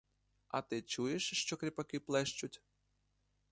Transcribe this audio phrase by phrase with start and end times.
[0.47, 2.63] А ти чуєш, що кріпаки плещуть?